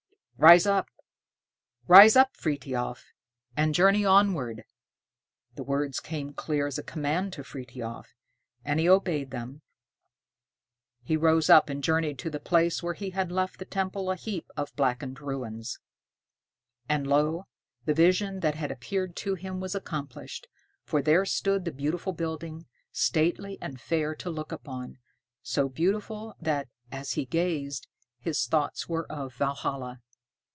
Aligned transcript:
"Rise 0.43 0.65
up, 0.65 0.87
rise 1.85 2.15
up, 2.15 2.35
Frithiof, 2.35 3.05
and 3.55 3.75
journey 3.75 4.03
onward." 4.03 4.63
The 5.53 5.61
words 5.61 5.99
came 5.99 6.33
clear 6.33 6.65
as 6.65 6.79
a 6.79 6.83
command 6.83 7.31
to 7.33 7.43
Frithiof, 7.43 8.15
and 8.65 8.79
he 8.79 8.89
obeyed 8.89 9.29
them. 9.29 9.61
He 11.03 11.15
rose 11.15 11.47
up, 11.47 11.69
and 11.69 11.83
journeyed 11.83 12.17
to 12.17 12.31
the 12.31 12.39
place 12.39 12.81
where 12.81 12.95
he 12.95 13.11
had 13.11 13.31
left 13.31 13.59
the 13.59 13.65
temple 13.65 14.09
a 14.09 14.15
heap 14.15 14.49
of 14.57 14.75
blackened 14.75 15.19
ruins. 15.21 15.77
And, 16.89 17.05
lo! 17.05 17.45
the 17.85 17.93
vision 17.93 18.39
that 18.39 18.55
had 18.55 18.71
appeared 18.71 19.15
to 19.17 19.35
him 19.35 19.59
was 19.59 19.75
accomplished, 19.75 20.47
for 20.83 21.03
there 21.03 21.23
stood 21.23 21.65
the 21.65 21.71
beautiful 21.71 22.13
building, 22.13 22.65
stately 22.91 23.59
and 23.61 23.79
fair 23.79 24.15
to 24.15 24.31
look 24.31 24.51
upon. 24.51 24.97
So 25.43 25.69
beautiful, 25.69 26.35
that, 26.41 26.67
as 26.91 27.11
he 27.11 27.25
gazed, 27.27 27.87
his 28.17 28.43
thoughts 28.47 28.89
were 28.89 29.05
of 29.11 29.35
Valhalla. 29.35 30.01